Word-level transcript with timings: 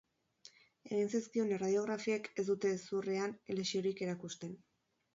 Egin 0.95 1.11
zaizkion 1.15 1.53
erradiografiek 1.59 2.31
ez 2.45 2.49
dute 2.51 2.75
hezurrean 2.79 3.39
lesiorik 3.61 4.07
erakusten. 4.11 4.61